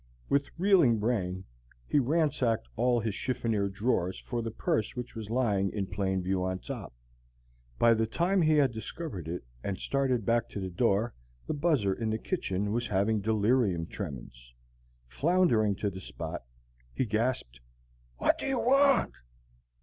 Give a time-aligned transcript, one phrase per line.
[0.29, 1.43] With reeling brain,
[1.87, 6.43] he ransacked all his chiffonier drawers for the purse which was lying in plain view
[6.43, 6.91] on top.
[7.77, 11.13] By the time he had discovered it and started back to the door,
[11.45, 14.55] the buzzer in the kitchen was having delirium tremens.
[15.05, 16.45] Floundering to the spot,
[16.95, 17.59] he gasped:
[18.17, 19.13] "What do you want?"